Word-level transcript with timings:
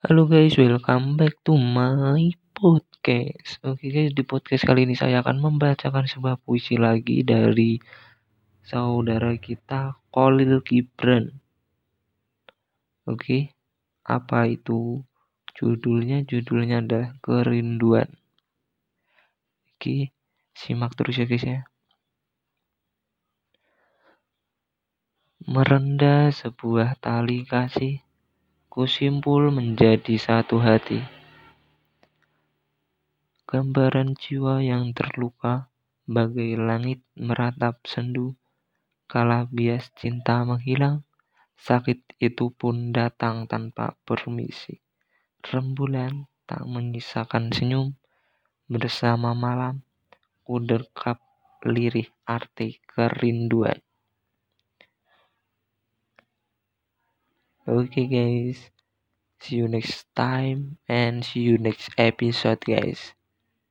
Halo 0.00 0.24
guys, 0.24 0.56
welcome 0.56 1.20
back 1.20 1.36
to 1.44 1.60
my 1.60 2.32
podcast. 2.56 3.60
Oke 3.60 3.92
guys, 3.92 4.16
di 4.16 4.24
podcast 4.24 4.64
kali 4.64 4.88
ini 4.88 4.96
saya 4.96 5.20
akan 5.20 5.36
membacakan 5.44 6.08
sebuah 6.08 6.40
puisi 6.40 6.80
lagi 6.80 7.20
dari 7.20 7.76
saudara 8.64 9.36
kita 9.36 10.00
Khalil 10.08 10.64
Gibran. 10.64 11.36
Oke, 13.04 13.52
apa 14.08 14.48
itu 14.48 15.04
judulnya? 15.52 16.24
Judulnya 16.24 16.80
adalah 16.80 17.12
Kerinduan. 17.20 18.08
Oke, 19.76 20.16
simak 20.56 20.96
terus 20.96 21.20
ya 21.20 21.28
guys 21.28 21.44
ya. 21.44 21.60
Merendah 25.44 26.32
sebuah 26.32 26.96
tali 27.04 27.44
kasih 27.44 28.00
kusimpul 28.70 29.50
menjadi 29.50 30.14
satu 30.14 30.62
hati. 30.62 31.02
Gambaran 33.42 34.14
jiwa 34.14 34.62
yang 34.62 34.94
terluka 34.94 35.66
bagai 36.06 36.54
langit 36.54 37.02
meratap 37.18 37.82
sendu. 37.82 38.38
Kala 39.10 39.50
bias 39.50 39.90
cinta 39.98 40.46
menghilang, 40.46 41.02
sakit 41.58 42.14
itu 42.22 42.54
pun 42.54 42.94
datang 42.94 43.50
tanpa 43.50 43.98
permisi. 44.06 44.78
Rembulan 45.42 46.30
tak 46.46 46.62
menyisakan 46.62 47.50
senyum, 47.50 47.98
bersama 48.70 49.34
malam 49.34 49.82
ku 50.46 50.62
dekap 50.62 51.18
lirih 51.66 52.06
arti 52.22 52.78
kerinduan. 52.86 53.82
Okay, 57.70 58.06
guys. 58.06 58.68
See 59.40 59.56
you 59.56 59.68
next 59.68 60.06
time 60.16 60.78
and 60.88 61.24
see 61.24 61.40
you 61.40 61.58
next 61.58 61.90
episode, 61.98 62.60
guys. 62.66 63.14